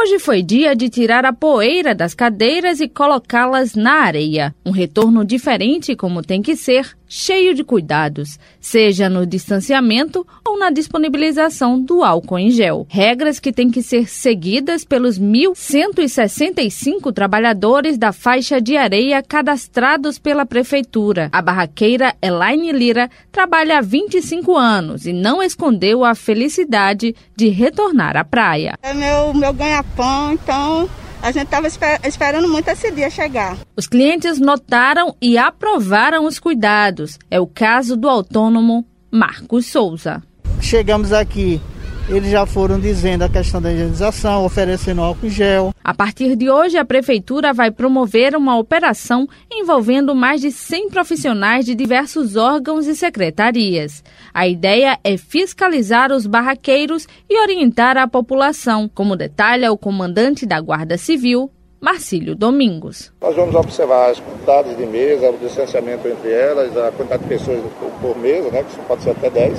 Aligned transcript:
Hoje 0.00 0.20
foi 0.20 0.42
dia 0.44 0.76
de 0.76 0.88
tirar 0.88 1.24
a 1.24 1.32
poeira 1.32 1.92
das 1.92 2.14
cadeiras 2.14 2.78
e 2.78 2.88
colocá-las 2.88 3.74
na 3.74 3.94
areia. 4.04 4.54
Um 4.64 4.70
retorno 4.70 5.24
diferente, 5.24 5.96
como 5.96 6.22
tem 6.22 6.40
que 6.40 6.54
ser, 6.54 6.96
cheio 7.08 7.54
de 7.54 7.64
cuidados, 7.64 8.38
seja 8.60 9.08
no 9.08 9.24
distanciamento 9.26 10.26
ou 10.44 10.58
na 10.58 10.70
disponibilização 10.70 11.80
do 11.80 12.04
álcool 12.04 12.38
em 12.38 12.50
gel. 12.50 12.86
Regras 12.88 13.40
que 13.40 13.52
têm 13.52 13.70
que 13.70 13.82
ser 13.82 14.08
seguidas 14.08 14.84
pelos 14.84 15.18
1.165 15.18 17.12
trabalhadores 17.12 17.96
da 17.96 18.12
faixa 18.12 18.60
de 18.60 18.76
areia 18.76 19.22
cadastrados 19.22 20.18
pela 20.18 20.44
Prefeitura. 20.44 21.28
A 21.32 21.40
barraqueira 21.40 22.14
Elaine 22.20 22.72
Lira 22.72 23.08
trabalha 23.32 23.78
há 23.78 23.80
25 23.80 24.56
anos 24.56 25.06
e 25.06 25.12
não 25.12 25.42
escondeu 25.42 26.04
a 26.04 26.14
felicidade 26.14 27.14
de 27.34 27.48
retornar 27.48 28.16
à 28.16 28.24
praia. 28.24 28.74
É 28.82 28.92
meu, 28.92 29.32
meu 29.32 29.52
ganha-pão, 29.52 30.32
então 30.32 30.88
a 31.28 31.32
gente 31.32 31.44
estava 31.44 31.66
esper 31.66 32.00
esperando 32.04 32.48
muito 32.48 32.68
esse 32.68 32.90
dia 32.90 33.10
chegar. 33.10 33.58
Os 33.76 33.86
clientes 33.86 34.38
notaram 34.38 35.14
e 35.20 35.36
aprovaram 35.36 36.24
os 36.24 36.38
cuidados. 36.38 37.18
É 37.30 37.38
o 37.38 37.46
caso 37.46 37.96
do 37.98 38.08
autônomo 38.08 38.86
Marcos 39.10 39.66
Souza. 39.66 40.22
Chegamos 40.60 41.12
aqui 41.12 41.60
eles 42.08 42.30
já 42.30 42.46
foram 42.46 42.80
dizendo 42.80 43.22
a 43.22 43.28
questão 43.28 43.60
da 43.60 43.72
higienização, 43.72 44.44
oferecendo 44.44 45.02
álcool 45.02 45.26
em 45.26 45.30
gel. 45.30 45.74
A 45.84 45.92
partir 45.92 46.36
de 46.36 46.50
hoje, 46.50 46.78
a 46.78 46.84
Prefeitura 46.84 47.52
vai 47.52 47.70
promover 47.70 48.34
uma 48.34 48.58
operação 48.58 49.28
envolvendo 49.52 50.14
mais 50.14 50.40
de 50.40 50.50
100 50.50 50.88
profissionais 50.88 51.66
de 51.66 51.74
diversos 51.74 52.34
órgãos 52.34 52.86
e 52.86 52.96
secretarias. 52.96 54.02
A 54.32 54.48
ideia 54.48 54.98
é 55.04 55.16
fiscalizar 55.16 56.10
os 56.10 56.26
barraqueiros 56.26 57.06
e 57.28 57.40
orientar 57.40 57.98
a 57.98 58.08
população, 58.08 58.90
como 58.94 59.16
detalha 59.16 59.70
o 59.70 59.76
comandante 59.76 60.46
da 60.46 60.60
Guarda 60.60 60.96
Civil, 60.96 61.50
Marcílio 61.80 62.34
Domingos. 62.34 63.12
Nós 63.20 63.36
vamos 63.36 63.54
observar 63.54 64.10
as 64.10 64.18
quantidades 64.18 64.76
de 64.76 64.86
mesa, 64.86 65.30
o 65.30 65.38
distanciamento 65.38 66.08
entre 66.08 66.32
elas, 66.32 66.76
a 66.76 66.90
quantidade 66.90 67.22
de 67.22 67.28
pessoas 67.28 67.60
por 68.00 68.18
mesa, 68.18 68.50
né, 68.50 68.64
que 68.64 68.78
pode 68.86 69.02
ser 69.02 69.10
até 69.10 69.30
10, 69.30 69.58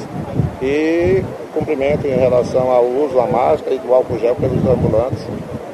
e 0.62 1.24
cumprimento 1.54 2.06
em 2.06 2.16
relação 2.16 2.70
ao 2.70 2.86
uso 2.86 3.16
da 3.16 3.26
máscara 3.26 3.76
e 3.76 3.80
do 3.80 3.94
álcool 3.94 4.20
gel 4.20 4.36
pelos 4.36 4.66
ambulantes 4.66 5.26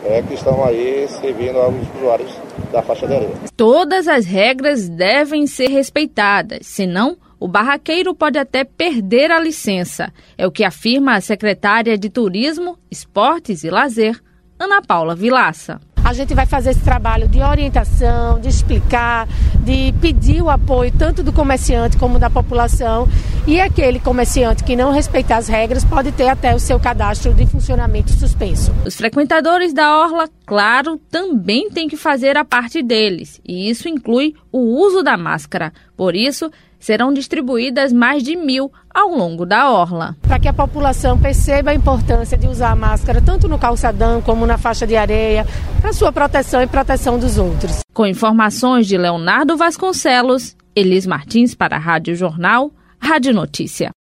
é, 0.06 0.22
que 0.22 0.34
estão 0.34 0.64
aí 0.64 1.08
servindo 1.10 1.58
aos 1.58 1.76
usuários 1.98 2.32
da 2.72 2.82
faixa 2.82 3.08
de 3.08 3.14
areia. 3.16 3.34
Todas 3.58 4.08
as 4.08 4.26
regras 4.26 4.88
devem 4.88 5.48
ser 5.48 5.70
respeitadas, 5.70 6.68
senão 6.68 7.18
o 7.40 7.48
barraqueiro 7.48 8.16
pode 8.16 8.38
até 8.38 8.64
perder 8.64 9.32
a 9.32 9.40
licença. 9.40 10.12
É 10.38 10.48
o 10.48 10.52
que 10.52 10.64
afirma 10.64 11.16
a 11.16 11.22
secretária 11.22 11.98
de 11.98 12.10
Turismo, 12.10 12.78
Esportes 12.90 13.64
e 13.64 13.70
Lazer, 13.70 14.20
Ana 14.60 14.82
Paula 14.82 15.16
Vilaça. 15.16 15.80
A 16.04 16.14
gente 16.14 16.36
vai 16.36 16.46
fazer 16.46 16.70
esse 16.70 16.84
trabalho 16.84 17.28
de 17.28 17.42
orientação, 17.42 18.40
de 18.40 18.48
explicar, 18.48 19.28
de 19.64 19.92
pedir 20.00 20.40
o 20.40 20.52
apoio 20.52 20.92
tanto 20.92 21.24
do 21.24 21.34
comerciante 21.34 21.98
como 21.98 22.20
da 22.20 22.30
população. 22.30 23.08
E 23.48 23.62
aquele 23.62 24.00
comerciante 24.00 24.64
que 24.64 24.76
não 24.76 24.92
respeitar 24.92 25.38
as 25.38 25.48
regras 25.48 25.86
pode 25.86 26.12
ter 26.12 26.28
até 26.28 26.56
o 26.56 26.60
seu 26.60 26.80
cadastro 26.80 27.32
de 27.32 27.46
funcionamento 27.46 28.12
suspenso. 28.12 28.74
Os 28.84 28.96
frequentadores 28.96 29.72
da 29.72 30.02
Orla, 30.02 30.28
claro, 30.48 31.00
também 31.12 31.70
têm 31.70 31.88
que 31.88 31.96
fazer 31.96 32.38
a 32.38 32.44
parte 32.44 32.82
deles, 32.82 33.40
e 33.48 33.70
isso 33.70 33.88
inclui 33.88 34.34
o 34.52 34.58
uso 34.58 35.04
da 35.04 35.16
máscara. 35.16 35.72
Por 35.96 36.16
isso, 36.16 36.50
serão 36.80 37.14
distribuídas 37.14 37.94
mais 37.94 38.24
de 38.24 38.36
mil 38.36 38.72
ao 38.92 39.10
longo 39.10 39.46
da 39.46 39.72
orla. 39.72 40.16
Para 40.24 40.40
que 40.40 40.48
a 40.48 40.54
população 40.54 41.20
perceba 41.20 41.70
a 41.70 41.76
importância 41.76 42.38
de 42.38 42.48
usar 42.48 42.72
a 42.72 42.76
máscara 42.76 43.22
tanto 43.22 43.48
no 43.48 43.60
calçadão 43.60 44.24
como 44.24 44.48
na 44.48 44.58
faixa 44.58 44.88
de 44.88 44.96
areia, 44.96 45.46
para 45.82 45.94
sua 45.94 46.12
proteção 46.12 46.64
e 46.64 46.68
proteção 46.68 47.20
dos 47.20 47.38
outros. 47.38 47.82
Com 47.94 48.08
informações 48.08 48.88
de 48.88 48.98
Leonardo 48.98 49.56
Vasconcelos, 49.56 50.56
Elis 50.76 51.06
Martins 51.06 51.54
para 51.54 51.76
a 51.76 51.80
Rádio 51.80 52.16
Jornal, 52.16 52.72
Rádio 53.00 53.34
Notícia. 53.34 53.94